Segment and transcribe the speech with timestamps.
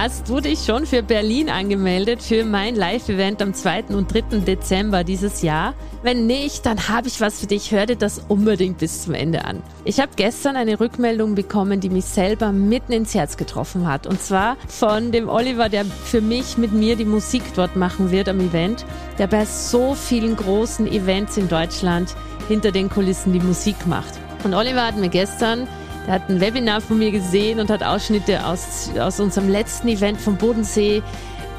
[0.00, 3.86] Hast du dich schon für Berlin angemeldet für mein Live-Event am 2.
[3.88, 4.38] und 3.
[4.38, 5.74] Dezember dieses Jahr?
[6.04, 7.72] Wenn nicht, dann habe ich was für dich.
[7.72, 9.60] Hör dir das unbedingt bis zum Ende an.
[9.84, 14.06] Ich habe gestern eine Rückmeldung bekommen, die mich selber mitten ins Herz getroffen hat.
[14.06, 18.28] Und zwar von dem Oliver, der für mich mit mir die Musik dort machen wird
[18.28, 18.86] am Event,
[19.18, 22.14] der bei so vielen großen Events in Deutschland
[22.46, 24.14] hinter den Kulissen die Musik macht.
[24.44, 25.66] Und Oliver hat mir gestern
[26.08, 30.18] er hat ein Webinar von mir gesehen und hat Ausschnitte aus, aus unserem letzten Event
[30.18, 31.02] vom Bodensee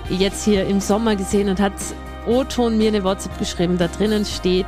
[0.09, 1.73] jetzt hier im Sommer gesehen und hat
[2.25, 3.77] O-Ton mir eine WhatsApp geschrieben.
[3.77, 4.65] Da drinnen steht,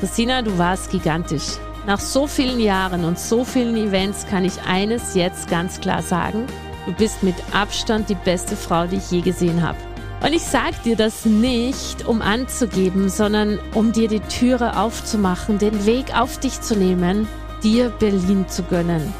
[0.00, 1.54] Christina, du warst gigantisch.
[1.86, 6.44] Nach so vielen Jahren und so vielen Events kann ich eines jetzt ganz klar sagen.
[6.84, 9.78] Du bist mit Abstand die beste Frau, die ich je gesehen habe.
[10.20, 15.86] Und ich sag dir das nicht, um anzugeben, sondern um dir die Türe aufzumachen, den
[15.86, 17.26] Weg auf dich zu nehmen
[17.66, 19.12] dir Berlin zu gönnen.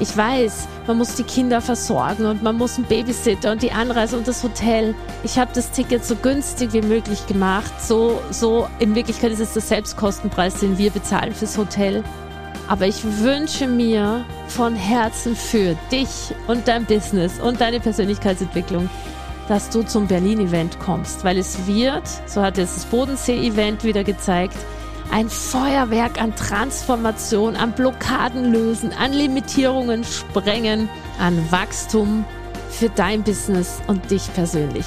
[0.00, 4.16] Ich weiß, man muss die Kinder versorgen und man muss einen Babysitter und die Anreise
[4.16, 4.96] und das Hotel.
[5.22, 7.72] Ich habe das Ticket so günstig wie möglich gemacht.
[7.80, 12.02] So, so in Wirklichkeit ist es der Selbstkostenpreis, den wir bezahlen fürs Hotel.
[12.66, 18.90] Aber ich wünsche mir von Herzen für dich und dein Business und deine Persönlichkeitsentwicklung,
[19.46, 24.56] dass du zum Berlin-Event kommst, weil es wird, so hat es das Bodensee-Event wieder gezeigt,
[25.12, 30.88] ein Feuerwerk an Transformation, an Blockaden lösen, an Limitierungen sprengen,
[31.20, 32.24] an Wachstum
[32.70, 34.86] für dein Business und dich persönlich.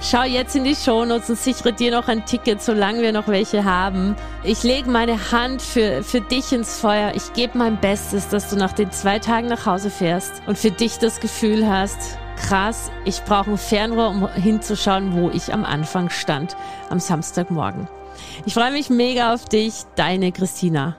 [0.00, 3.64] Schau jetzt in die Shownotes und sichere dir noch ein Ticket, solange wir noch welche
[3.64, 4.14] haben.
[4.44, 7.12] Ich lege meine Hand für, für dich ins Feuer.
[7.14, 10.70] Ich gebe mein Bestes, dass du nach den zwei Tagen nach Hause fährst und für
[10.70, 16.10] dich das Gefühl hast, krass, ich brauche ein Fernrohr, um hinzuschauen, wo ich am Anfang
[16.10, 16.56] stand,
[16.90, 17.88] am Samstagmorgen.
[18.46, 20.96] Ich freue mich mega auf dich, deine Christina.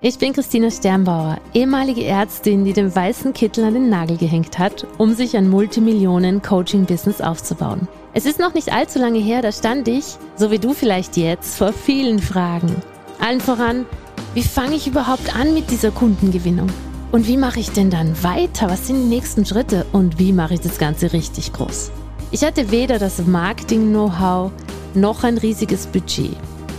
[0.00, 4.86] Ich bin Christina Sternbauer, ehemalige Ärztin, die den weißen Kittel an den Nagel gehängt hat,
[4.98, 7.88] um sich ein Multimillionen-Coaching-Business aufzubauen.
[8.12, 11.56] Es ist noch nicht allzu lange her, da stand ich, so wie du vielleicht jetzt,
[11.56, 12.76] vor vielen Fragen.
[13.18, 13.86] Allen voran,
[14.34, 16.68] wie fange ich überhaupt an mit dieser Kundengewinnung?
[17.14, 18.68] Und wie mache ich denn dann weiter?
[18.68, 19.86] Was sind die nächsten Schritte?
[19.92, 21.92] Und wie mache ich das Ganze richtig groß?
[22.32, 24.50] Ich hatte weder das Marketing-Know-how
[24.94, 26.36] noch ein riesiges Budget.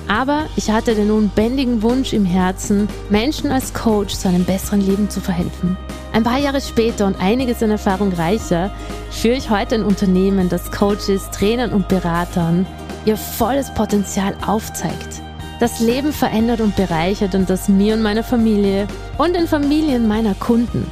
[0.09, 5.09] Aber ich hatte den unbändigen Wunsch im Herzen, Menschen als Coach zu einem besseren Leben
[5.09, 5.77] zu verhelfen.
[6.11, 8.71] Ein paar Jahre später und einiges an Erfahrung reicher,
[9.11, 12.67] führe ich heute ein Unternehmen, das Coaches, Trainern und Beratern
[13.05, 15.21] ihr volles Potenzial aufzeigt.
[15.59, 20.33] Das Leben verändert und bereichert und das mir und meiner Familie und den Familien meiner
[20.35, 20.85] Kunden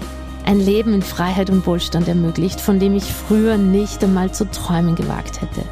[0.46, 4.96] ein Leben in Freiheit und Wohlstand ermöglicht, von dem ich früher nicht einmal zu träumen
[4.96, 5.64] gewagt hätte.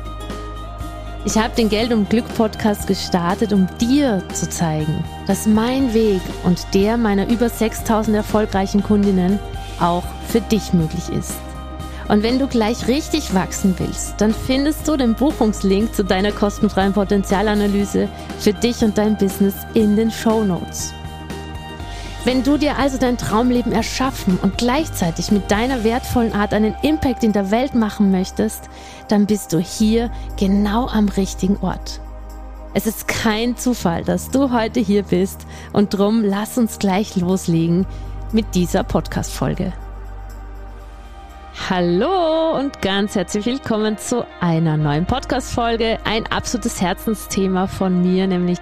[1.24, 6.22] Ich habe den Geld und Glück Podcast gestartet, um dir zu zeigen, dass mein Weg
[6.44, 9.40] und der meiner über 6000 erfolgreichen Kundinnen
[9.80, 11.36] auch für dich möglich ist.
[12.12, 16.92] Und wenn du gleich richtig wachsen willst, dann findest du den Buchungslink zu deiner kostenfreien
[16.92, 20.94] Potenzialanalyse für dich und dein Business in den Show Notes.
[22.26, 27.24] Wenn du dir also dein Traumleben erschaffen und gleichzeitig mit deiner wertvollen Art einen Impact
[27.24, 28.70] in der Welt machen möchtest,
[29.08, 32.02] dann bist du hier genau am richtigen Ort.
[32.74, 37.86] Es ist kein Zufall, dass du heute hier bist und drum lass uns gleich loslegen
[38.34, 39.72] mit dieser Podcast-Folge.
[41.70, 46.00] Hallo und ganz herzlich willkommen zu einer neuen Podcast-Folge.
[46.04, 48.58] Ein absolutes Herzensthema von mir, nämlich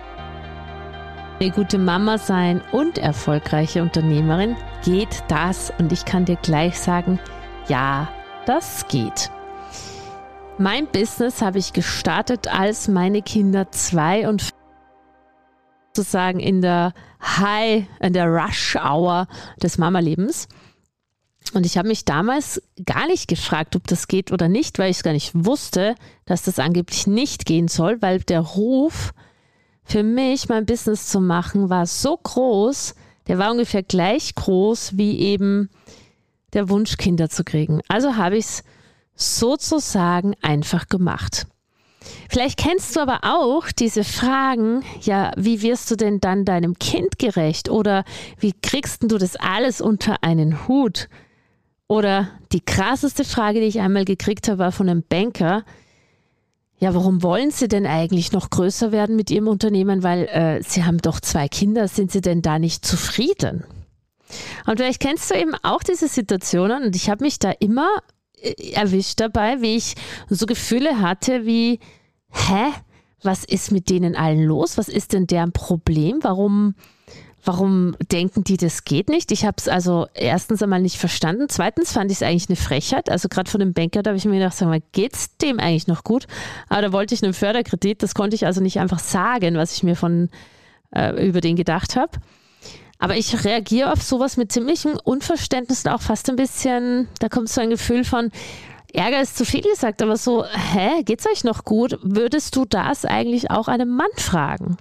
[1.40, 5.74] eine gute Mama sein und erfolgreiche Unternehmerin, geht das?
[5.80, 7.20] Und ich kann dir gleich sagen,
[7.68, 8.10] ja,
[8.46, 9.32] das geht.
[10.58, 14.50] Mein Business habe ich gestartet, als meine Kinder zwei und
[15.96, 19.28] sozusagen in der High, in der Rush Hour
[19.64, 20.48] des Mama-Lebens.
[21.54, 24.98] Und ich habe mich damals gar nicht gefragt, ob das geht oder nicht, weil ich
[24.98, 25.96] es gar nicht wusste,
[26.26, 29.14] dass das angeblich nicht gehen soll, weil der Ruf
[29.84, 32.94] für mich mein Business zu machen war so groß,
[33.28, 35.70] der war ungefähr gleich groß wie eben
[36.54, 37.82] der Wunsch, Kinder zu kriegen.
[37.88, 38.64] Also habe ich es
[39.16, 41.48] sozusagen einfach gemacht.
[42.30, 47.20] Vielleicht kennst du aber auch diese Fragen, ja, wie wirst du denn dann deinem Kind
[47.20, 47.70] gerecht?
[47.70, 48.04] Oder
[48.40, 51.10] wie kriegst du das alles unter einen Hut?
[51.90, 55.66] Oder die krasseste Frage, die ich einmal gekriegt habe, war von einem Banker,
[56.78, 60.04] ja, warum wollen Sie denn eigentlich noch größer werden mit Ihrem Unternehmen?
[60.04, 63.66] Weil äh, Sie haben doch zwei Kinder, sind Sie denn da nicht zufrieden?
[64.68, 67.90] Und vielleicht kennst du eben auch diese Situationen und ich habe mich da immer
[68.40, 69.96] äh, erwischt dabei, wie ich
[70.30, 71.80] so Gefühle hatte wie,
[72.30, 72.72] hä,
[73.24, 74.78] was ist mit denen allen los?
[74.78, 76.20] Was ist denn deren Problem?
[76.22, 76.76] Warum,
[77.46, 79.32] Warum denken die, das geht nicht?
[79.32, 81.48] Ich habe es also erstens einmal nicht verstanden.
[81.48, 83.10] Zweitens fand ich es eigentlich eine Frechheit.
[83.10, 85.88] Also gerade von dem Banker, da habe ich mir gedacht, sag mal, geht's dem eigentlich
[85.88, 86.28] noch gut?
[86.68, 88.04] Aber da wollte ich einen Förderkredit.
[88.04, 90.30] Das konnte ich also nicht einfach sagen, was ich mir von
[90.94, 92.20] äh, über den gedacht habe.
[92.98, 97.48] Aber ich reagiere auf sowas mit ziemlichem Unverständnis und auch fast ein bisschen, da kommt
[97.48, 98.32] so ein Gefühl von,
[98.94, 101.98] Ärger ist zu viel gesagt, aber so, hä, geht's euch noch gut?
[102.02, 104.78] Würdest du das eigentlich auch einem Mann fragen?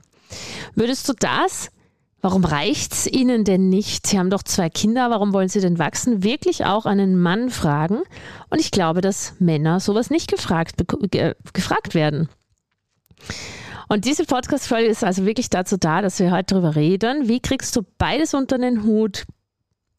[0.75, 1.71] Würdest du das
[2.20, 4.06] Warum reicht es Ihnen denn nicht?
[4.06, 6.25] Sie haben doch zwei Kinder, warum wollen Sie denn wachsen?
[6.25, 8.00] Wirklich auch einen Mann fragen.
[8.50, 10.75] Und ich glaube, dass Männer sowas nicht gefragt,
[11.11, 12.29] ge gefragt werden.
[13.88, 17.29] Und diese Podcast-Folge ist also wirklich dazu da, dass wir heute darüber reden.
[17.29, 19.25] Wie kriegst du beides unter den Hut?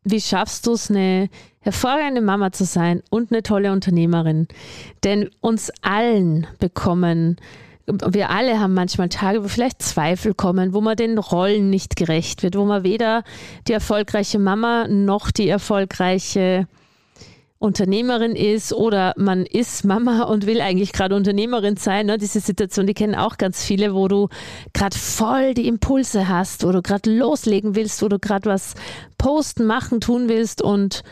[0.04, 1.30] Wie schaffst du es, eine
[1.62, 4.48] hervorragende Mama zu sein und eine tolle Unternehmerin?
[5.04, 7.38] Denn uns allen bekommen
[8.12, 12.44] wir alle haben manchmal Tage, wo vielleicht Zweifel kommen, wo man den Rollen nicht gerecht
[12.44, 13.24] wird, wo man weder
[13.68, 16.68] die erfolgreiche Mama noch die erfolgreiche
[17.60, 22.06] Unternehmerin ist oder man ist Mama und will eigentlich gerade Unternehmerin sein.
[22.06, 22.18] Ne?
[22.18, 24.30] Diese Situation, die kennen auch ganz viele, wo du
[24.72, 28.76] gerade voll die Impulse hast, wo du gerade loslegen willst, wo du gerade was
[29.18, 31.04] posten, machen, tun willst und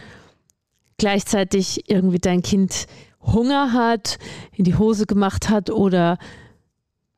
[0.97, 2.87] gleichzeitig irgendwie dein Kind
[3.21, 4.17] Hunger hat,
[4.53, 6.17] in die Hose gemacht hat oder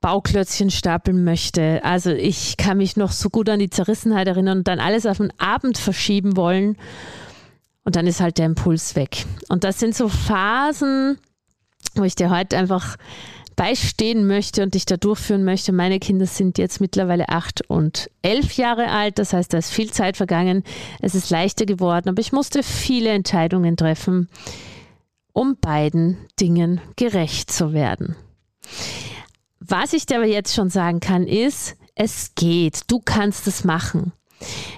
[0.02, 1.84] Bauklötzchen stapeln möchte.
[1.84, 5.18] Also ich kann mich noch so gut an die Zerrissenheit erinnern und dann alles auf
[5.18, 6.78] den Abend verschieben wollen.
[7.84, 9.26] Und dann ist halt der Impuls weg.
[9.50, 11.18] Und das sind so Phasen,
[11.96, 12.98] wo ich dir heute einfach
[13.56, 15.74] beistehen möchte und dich da durchführen möchte.
[15.74, 19.20] Meine Kinder sind jetzt mittlerweile acht und elf Jahre alt.
[19.20, 20.64] Das heißt, da ist viel Zeit vergangen.
[21.02, 24.30] Es ist leichter geworden, aber ich musste viele Entscheidungen treffen,
[25.34, 28.16] um beiden Dingen gerecht zu werden.
[29.60, 32.82] Was ich dir aber jetzt schon sagen kann, ist, es geht.
[32.88, 34.14] Du kannst es machen.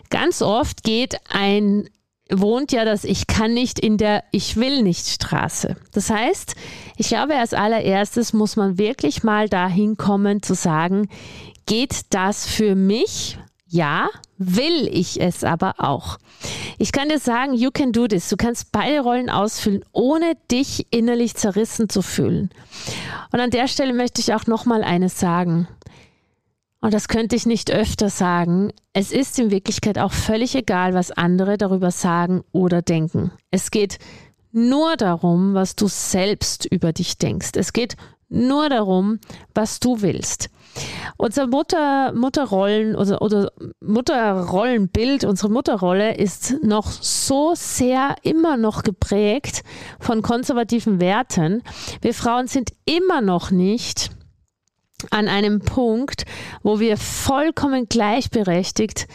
[0.09, 1.87] Ganz oft geht ein
[2.31, 5.75] wohnt ja das Ich kann nicht in der Ich will nicht Straße.
[5.91, 6.55] Das heißt,
[6.97, 11.09] ich glaube, als allererstes muss man wirklich mal dahin kommen zu sagen,
[11.65, 13.37] geht das für mich?
[13.67, 16.17] Ja, will ich es aber auch.
[16.77, 18.29] Ich kann dir sagen, you can do this.
[18.29, 22.49] Du kannst beide Rollen ausfüllen, ohne dich innerlich zerrissen zu fühlen.
[23.31, 25.67] Und an der Stelle möchte ich auch noch mal eines sagen.
[26.81, 28.73] Und das könnte ich nicht öfter sagen.
[28.91, 33.31] Es ist in Wirklichkeit auch völlig egal, was andere darüber sagen oder denken.
[33.51, 33.99] Es geht
[34.51, 37.51] nur darum, was du selbst über dich denkst.
[37.55, 37.95] Es geht
[38.29, 39.19] nur darum,
[39.53, 40.49] was du willst.
[41.17, 43.51] Unser Mutter, Mutterrollen oder, oder
[43.81, 49.63] Mutterrollenbild, unsere Mutterrolle ist noch so sehr immer noch geprägt
[49.99, 51.63] von konservativen Werten.
[52.01, 54.11] Wir Frauen sind immer noch nicht
[55.09, 56.25] an einem Punkt,
[56.63, 59.07] wo wir vollkommen gleichberechtigt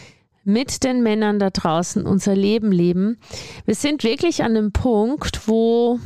[0.43, 3.19] mit den Männern da draußen unser Leben leben.
[3.65, 5.99] Wir sind wirklich an einem Punkt, wo,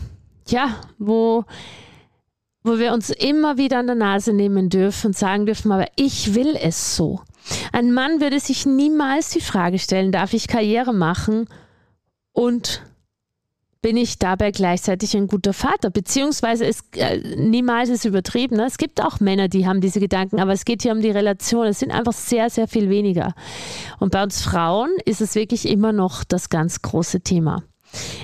[0.47, 1.45] ja, wo
[2.63, 6.35] wo wir uns immer wieder an der Nase nehmen dürfen und sagen dürfen, aber ich
[6.35, 7.21] will es so.
[7.71, 11.47] Ein Mann würde sich niemals die Frage stellen, darf ich Karriere machen
[12.33, 12.83] und
[13.81, 15.89] bin ich dabei gleichzeitig ein guter Vater?
[15.89, 18.57] Beziehungsweise es, äh, niemals ist übertrieben.
[18.57, 18.65] Ne?
[18.65, 21.65] Es gibt auch Männer, die haben diese Gedanken, aber es geht hier um die Relation.
[21.65, 23.33] Es sind einfach sehr, sehr viel weniger.
[23.99, 27.63] Und bei uns Frauen ist es wirklich immer noch das ganz große Thema.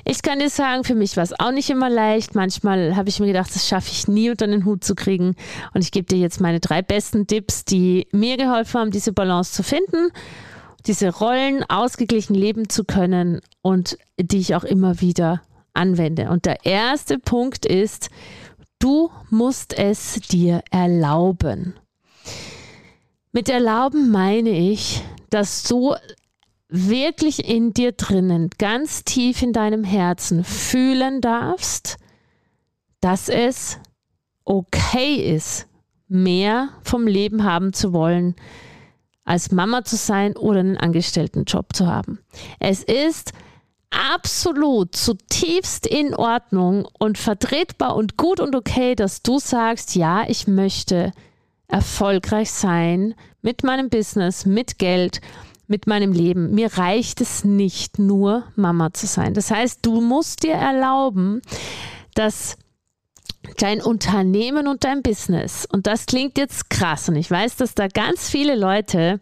[0.05, 2.35] Ich kann dir sagen, für mich war es auch nicht immer leicht.
[2.35, 5.35] Manchmal habe ich mir gedacht, das schaffe ich nie unter den Hut zu kriegen.
[5.73, 9.53] Und ich gebe dir jetzt meine drei besten Tipps, die mir geholfen haben, diese Balance
[9.53, 10.11] zu finden,
[10.85, 15.41] diese Rollen ausgeglichen leben zu können und die ich auch immer wieder
[15.73, 16.29] anwende.
[16.29, 18.09] Und der erste Punkt ist,
[18.79, 21.73] du musst es dir erlauben.
[23.31, 25.95] Mit erlauben meine ich, dass du
[26.69, 31.97] wirklich in dir drinnen, ganz tief in deinem Herzen fühlen darfst,
[32.99, 33.79] dass es
[34.43, 35.67] okay ist,
[36.07, 38.35] mehr vom Leben haben zu wollen,
[39.23, 42.19] als Mama zu sein oder einen Angestelltenjob zu haben.
[42.59, 43.33] Es ist
[43.89, 50.47] absolut zutiefst in Ordnung und vertretbar und gut und okay, dass du sagst, ja, ich
[50.47, 51.11] möchte
[51.67, 55.21] erfolgreich sein mit meinem Business, mit Geld
[55.67, 56.53] mit meinem Leben.
[56.55, 59.33] Mir reicht es nicht nur Mama zu sein.
[59.33, 61.41] Das heißt, du musst dir erlauben,
[62.15, 62.57] dass
[63.57, 67.87] dein Unternehmen und dein Business, und das klingt jetzt krass, und ich weiß, dass da
[67.87, 69.21] ganz viele Leute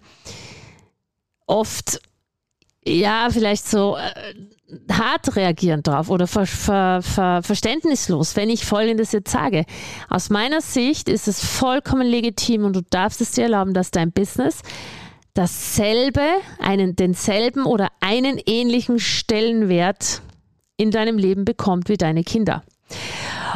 [1.45, 1.99] oft,
[2.83, 4.33] ja, vielleicht so äh,
[4.91, 9.65] hart reagieren drauf oder ver, ver, ver, verständnislos, wenn ich Folgendes jetzt sage.
[10.09, 14.11] Aus meiner Sicht ist es vollkommen legitim und du darfst es dir erlauben, dass dein
[14.11, 14.61] Business
[15.35, 16.25] dasselbe,
[16.59, 20.21] einen, denselben oder einen ähnlichen Stellenwert
[20.77, 22.63] in deinem Leben bekommt wie deine Kinder.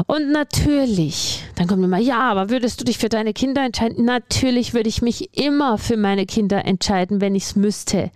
[0.08, 4.06] Und natürlich, dann kommt immer, ja, aber würdest du dich für deine Kinder entscheiden?
[4.06, 8.12] Natürlich würde ich mich immer für meine Kinder entscheiden, wenn ich es müsste.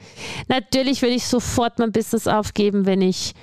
[0.47, 3.33] Natürlich würde ich sofort mein Business aufgeben, wenn ich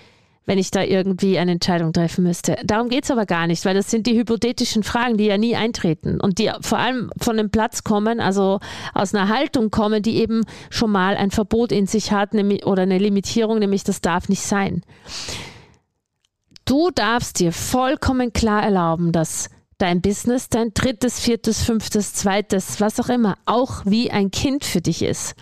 [0.47, 2.57] wenn ich da irgendwie eine Entscheidung treffen müsste.
[2.65, 5.55] Darum geht es aber gar nicht, weil das sind die hypothetischen Fragen, die ja nie
[5.55, 8.59] eintreten und die vor allem von einem Platz kommen, also
[8.95, 12.83] aus einer Haltung kommen, die eben schon mal ein Verbot in sich hat nämlich, oder
[12.83, 14.83] eine Limitierung, nämlich das darf nicht sein.
[16.65, 19.51] Du darfst dir vollkommen klar erlauben, dass
[19.81, 24.81] dein Business, dein drittes, viertes, fünftes, zweites, was auch immer, auch wie ein Kind für
[24.81, 25.35] dich ist.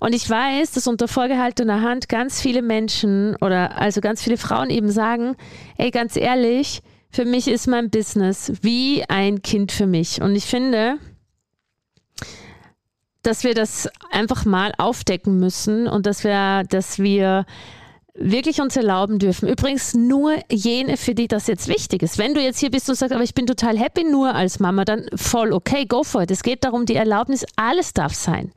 [0.00, 4.70] Und ich weiß, dass unter vorgehaltener Hand ganz viele Menschen oder also ganz viele Frauen
[4.70, 5.36] eben sagen,
[5.78, 10.20] ey, ganz ehrlich, für mich ist mein Business wie ein Kind für mich.
[10.22, 10.98] Und ich finde,
[13.22, 17.44] dass wir das einfach mal aufdecken müssen und dass wir, dass wir
[18.14, 19.48] wirklich uns erlauben dürfen.
[19.48, 22.18] Übrigens nur jene, für die das jetzt wichtig ist.
[22.18, 24.84] Wenn du jetzt hier bist und sagst, aber ich bin total happy nur als Mama,
[24.84, 26.30] dann voll okay, go for it.
[26.30, 28.52] Es geht darum, die Erlaubnis, alles darf sein.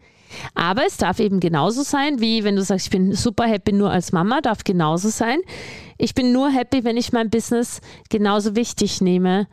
[0.55, 3.91] Aber es darf eben genauso sein, wie wenn du sagst, ich bin super happy nur
[3.91, 5.39] als Mama, darf genauso sein.
[5.97, 9.47] Ich bin nur happy, wenn ich mein Business genauso wichtig nehme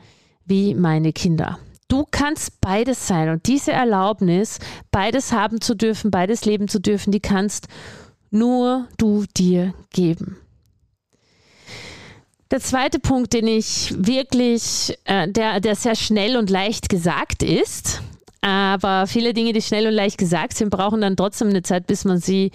[0.47, 1.59] wie meine Kinder.
[1.89, 4.59] Du kannst beides sein und diese Erlaubnis,
[4.91, 7.67] beides haben zu dürfen, beides leben zu dürfen, die kannst
[8.31, 10.39] nur du dir geben.
[12.51, 18.03] Der zweite Punkt, den ich wirklich, äh, der, der sehr schnell und leicht gesagt ist,
[18.41, 22.05] aber viele Dinge, die schnell und leicht gesagt sind, brauchen dann trotzdem eine Zeit, bis
[22.05, 22.51] man sie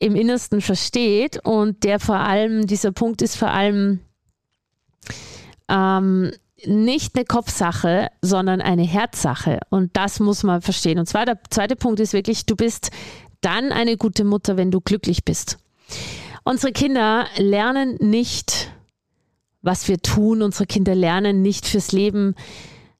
[0.00, 1.38] im Innersten versteht.
[1.44, 4.00] Und der vor allem, dieser Punkt ist vor allem
[5.68, 6.32] ähm,
[6.64, 9.60] nicht eine Kopfsache, sondern eine Herzsache.
[9.68, 10.98] Und das muss man verstehen.
[10.98, 12.90] Und zwar der zweite Punkt ist wirklich, du bist
[13.40, 15.58] dann eine gute Mutter, wenn du glücklich bist.
[16.44, 18.70] Unsere Kinder lernen nicht,
[19.62, 20.42] was wir tun.
[20.42, 22.34] Unsere Kinder lernen nicht fürs Leben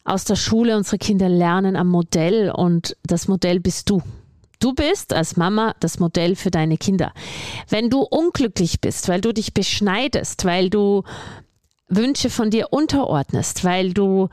[0.05, 0.77] aus der Schule.
[0.77, 4.03] Unsere Kinder lernen am Modell und das Modell bist du.
[4.59, 7.13] Du bist als Mama das Modell für deine Kinder.
[7.69, 11.03] Wenn du unglücklich bist, weil du dich beschneidest, weil du
[11.89, 14.29] Wünsche von dir unterordnest, weil du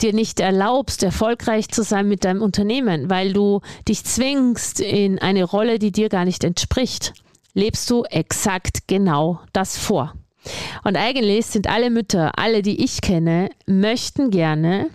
[0.00, 5.44] dir nicht erlaubst, erfolgreich zu sein mit deinem Unternehmen, weil du dich zwingst in eine
[5.44, 7.14] Rolle, die dir gar nicht entspricht,
[7.54, 10.14] lebst du exakt genau das vor.
[10.84, 14.88] Und eigentlich sind alle Mütter, alle, die ich kenne, möchten gerne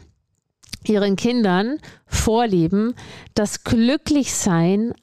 [0.86, 2.95] ihren Kindern vorleben,
[3.36, 4.93] dass Glücklichsein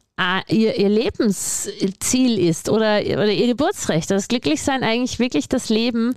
[0.48, 6.14] ihr, ihr Lebensziel ist oder, oder ihr Geburtsrecht, dass Glücklichsein eigentlich wirklich das Leben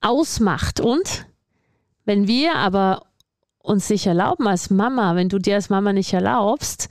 [0.00, 0.80] ausmacht.
[0.80, 1.26] Und
[2.04, 3.02] wenn wir aber
[3.68, 6.88] uns nicht erlauben als Mama, wenn du dir als Mama nicht erlaubst,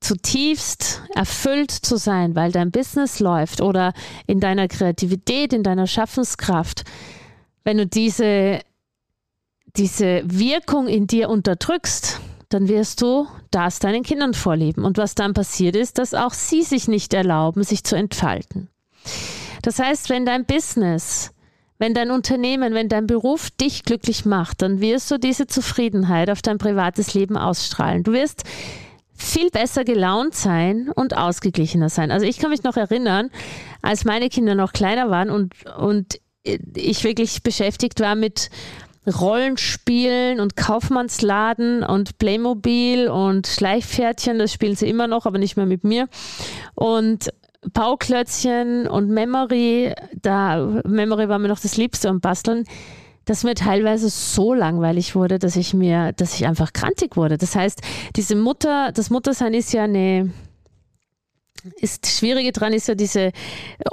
[0.00, 3.94] zutiefst erfüllt zu sein, weil dein Business läuft oder
[4.26, 6.84] in deiner Kreativität, in deiner Schaffenskraft,
[7.64, 8.60] wenn du diese,
[9.76, 12.20] diese Wirkung in dir unterdrückst,
[12.50, 14.84] dann wirst du das deinen Kindern vorleben.
[14.84, 18.68] Und was dann passiert ist, dass auch sie sich nicht erlauben, sich zu entfalten.
[19.62, 21.33] Das heißt, wenn dein Business
[21.78, 26.42] wenn dein Unternehmen, wenn dein Beruf dich glücklich macht, dann wirst du diese Zufriedenheit auf
[26.42, 28.04] dein privates Leben ausstrahlen.
[28.04, 28.44] Du wirst
[29.16, 32.10] viel besser gelaunt sein und ausgeglichener sein.
[32.10, 33.30] Also ich kann mich noch erinnern,
[33.82, 38.50] als meine Kinder noch kleiner waren und, und ich wirklich beschäftigt war mit
[39.06, 45.66] Rollenspielen und Kaufmannsladen und Playmobil und Schleichpferdchen, das spielen sie immer noch, aber nicht mehr
[45.66, 46.08] mit mir.
[46.74, 47.30] Und
[47.72, 52.64] Bauklötzchen und Memory, da Memory war mir noch das Liebste und Basteln,
[53.24, 57.38] dass mir teilweise so langweilig wurde, dass ich mir, dass ich einfach krantig wurde.
[57.38, 57.80] Das heißt,
[58.16, 60.30] diese Mutter, das Muttersein ist ja eine,
[61.80, 63.32] ist Schwierige daran ist ja diese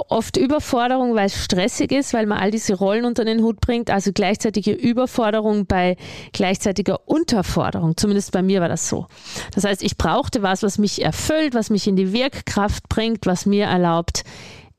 [0.08, 3.90] oft Überforderung, weil es stressig ist, weil man all diese Rollen unter den Hut bringt,
[3.90, 5.96] also gleichzeitige Überforderung bei
[6.32, 7.96] gleichzeitiger Unterforderung.
[7.96, 9.06] Zumindest bei mir war das so.
[9.54, 13.46] Das heißt, ich brauchte was, was mich erfüllt, was mich in die Wirkkraft bringt, was
[13.46, 14.24] mir erlaubt,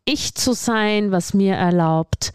[0.05, 2.33] ich zu sein, was mir erlaubt,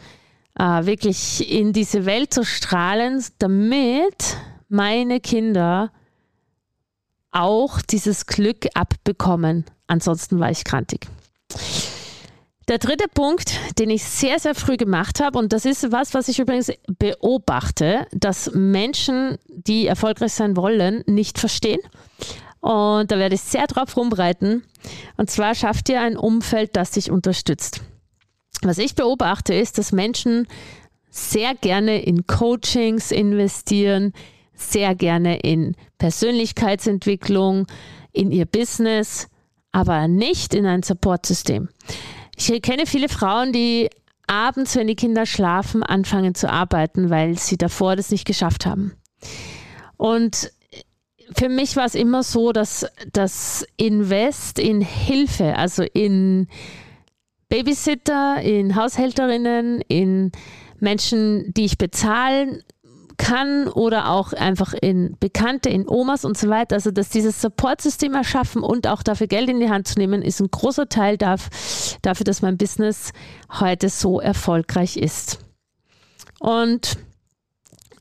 [0.58, 4.36] äh, wirklich in diese Welt zu strahlen, damit
[4.68, 5.92] meine Kinder
[7.30, 9.64] auch dieses Glück abbekommen.
[9.88, 11.08] Ansonsten war ich krantig.
[12.68, 16.28] Der dritte Punkt, den ich sehr, sehr früh gemacht habe, und das ist was, was
[16.28, 21.80] ich übrigens beobachte, dass Menschen, die erfolgreich sein wollen, nicht verstehen.
[22.60, 24.64] Und da werde ich sehr drauf rumreiten.
[25.16, 27.80] Und zwar schafft ihr ein Umfeld, das dich unterstützt.
[28.62, 30.46] Was ich beobachte, ist, dass Menschen
[31.08, 34.12] sehr gerne in Coachings investieren,
[34.52, 37.66] sehr gerne in Persönlichkeitsentwicklung,
[38.12, 39.28] in ihr Business,
[39.78, 41.68] aber nicht in ein Supportsystem.
[42.36, 43.90] Ich kenne viele Frauen, die
[44.26, 48.94] abends, wenn die Kinder schlafen, anfangen zu arbeiten, weil sie davor das nicht geschafft haben.
[49.96, 50.50] Und
[51.36, 56.48] für mich war es immer so, dass das Invest in Hilfe, also in
[57.48, 60.32] Babysitter, in Haushälterinnen, in
[60.80, 62.64] Menschen, die ich bezahlen
[63.28, 66.76] kann oder auch einfach in Bekannte, in Omas und so weiter.
[66.76, 70.40] Also, dass dieses Supportsystem erschaffen und auch dafür Geld in die Hand zu nehmen, ist
[70.40, 73.12] ein großer Teil dafür, dass mein Business
[73.60, 75.40] heute so erfolgreich ist.
[76.40, 76.96] Und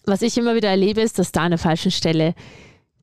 [0.06, 2.34] was ich immer wieder erlebe, ist, dass da an der falschen Stelle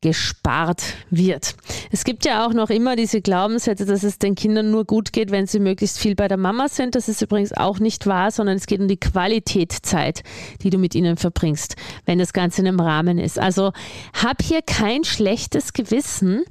[0.04, 1.57] gespart wird.
[1.90, 5.31] Es gibt ja auch noch immer diese Glaubenssätze, dass es den Kindern nur gut geht,
[5.31, 6.95] wenn sie möglichst viel bei der Mama sind.
[6.95, 10.23] Das ist übrigens auch nicht wahr, sondern es geht um die Qualität Zeit,
[10.61, 13.38] die du mit ihnen verbringst, wenn das Ganze in einem Rahmen ist.
[13.38, 13.73] Also
[14.12, 16.44] hab hier kein schlechtes Gewissen,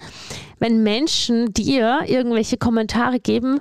[0.60, 3.60] wenn Menschen dir irgendwelche Kommentare geben,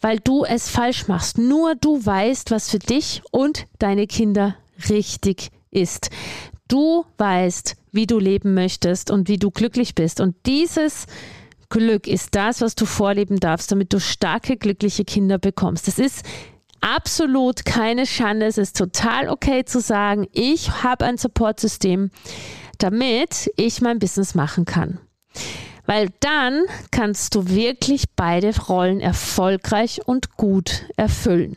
[0.00, 1.38] weil du es falsch machst.
[1.38, 4.56] Nur du weißt, was für dich und deine Kinder
[4.88, 6.10] richtig ist.
[6.68, 10.20] Du weißt, wie du leben möchtest und wie du glücklich bist.
[10.20, 11.06] Und dieses
[11.70, 15.88] Glück ist das, was du vorleben darfst, damit du starke, glückliche Kinder bekommst.
[15.88, 16.24] Es ist
[16.80, 18.46] absolut keine Schande.
[18.46, 22.10] Es ist total okay zu sagen, ich habe ein Supportsystem,
[22.78, 24.98] damit ich mein Business machen kann.
[25.86, 31.56] Weil dann kannst du wirklich beide Rollen erfolgreich und gut erfüllen.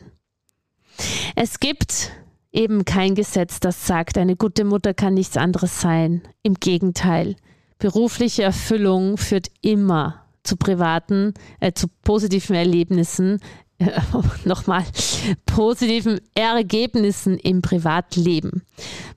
[1.36, 2.12] Es gibt
[2.52, 6.22] eben kein Gesetz, das sagt, eine gute Mutter kann nichts anderes sein.
[6.42, 7.36] Im Gegenteil,
[7.78, 13.40] berufliche Erfüllung führt immer zu privaten, äh, zu positiven Erlebnissen,
[14.44, 14.84] nochmal,
[15.46, 18.62] positiven Ergebnissen im Privatleben.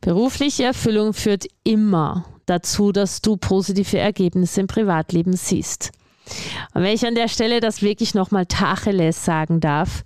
[0.02, 5.92] Berufliche Erfüllung führt immer dazu, dass du positive Ergebnisse im Privatleben siehst.
[6.74, 10.04] Und wenn ich an der Stelle das wirklich nochmal Tacheles sagen darf,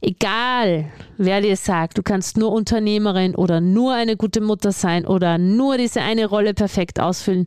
[0.00, 5.38] egal wer dir sagt, du kannst nur Unternehmerin oder nur eine gute Mutter sein oder
[5.38, 7.46] nur diese eine Rolle perfekt ausfüllen,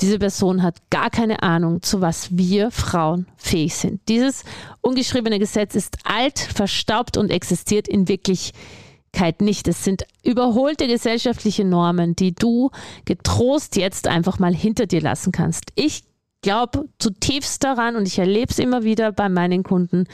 [0.00, 4.00] diese Person hat gar keine Ahnung, zu was wir Frauen fähig sind.
[4.08, 4.44] Dieses
[4.80, 9.68] ungeschriebene Gesetz ist alt, verstaubt und existiert in Wirklichkeit nicht.
[9.68, 12.70] Es sind überholte gesellschaftliche Normen, die du
[13.04, 15.66] getrost jetzt einfach mal hinter dir lassen kannst.
[15.74, 16.04] Ich
[16.42, 20.06] glaube zutiefst daran und ich erlebe es immer wieder bei meinen Kunden.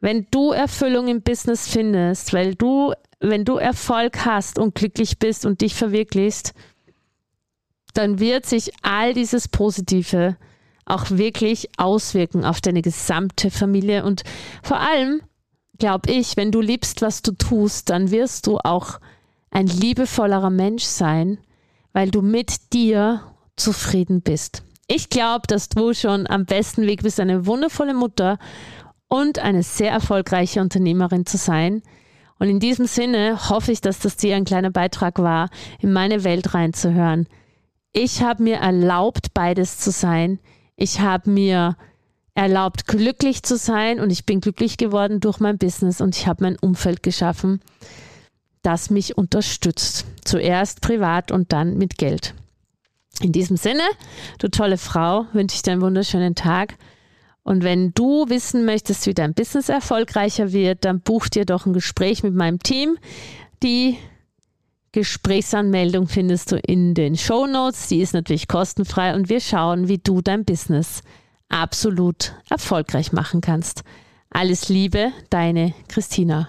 [0.00, 5.46] Wenn du Erfüllung im Business findest, weil du, wenn du Erfolg hast und glücklich bist
[5.46, 6.54] und dich verwirklichst,
[7.94, 10.36] dann wird sich all dieses Positive
[10.84, 14.04] auch wirklich auswirken auf deine gesamte Familie.
[14.04, 14.24] Und
[14.62, 15.22] vor allem,
[15.78, 18.98] glaube ich, wenn du liebst, was du tust, dann wirst du auch
[19.50, 21.38] ein liebevollerer Mensch sein,
[21.92, 23.22] weil du mit dir
[23.56, 24.64] zufrieden bist.
[24.86, 28.38] Ich glaube, dass du schon am besten Weg bist, eine wundervolle Mutter
[29.08, 31.82] und eine sehr erfolgreiche Unternehmerin zu sein.
[32.38, 35.48] Und in diesem Sinne hoffe ich, dass das dir ein kleiner Beitrag war,
[35.80, 37.28] in meine Welt reinzuhören.
[37.92, 40.40] Ich habe mir erlaubt, beides zu sein.
[40.76, 41.76] Ich habe mir
[42.34, 46.44] erlaubt, glücklich zu sein und ich bin glücklich geworden durch mein Business und ich habe
[46.44, 47.60] mein Umfeld geschaffen,
[48.62, 50.06] das mich unterstützt.
[50.24, 52.34] Zuerst privat und dann mit Geld.
[53.22, 53.84] In diesem Sinne,
[54.38, 56.74] du tolle Frau, wünsche ich dir einen wunderschönen Tag.
[57.44, 61.72] Und wenn du wissen möchtest, wie dein Business erfolgreicher wird, dann buch dir doch ein
[61.72, 62.98] Gespräch mit meinem Team.
[63.62, 63.96] Die
[64.90, 67.88] Gesprächsanmeldung findest du in den Show Notes.
[67.88, 71.00] Die ist natürlich kostenfrei und wir schauen, wie du dein Business
[71.48, 73.82] absolut erfolgreich machen kannst.
[74.30, 76.48] Alles Liebe, deine Christina.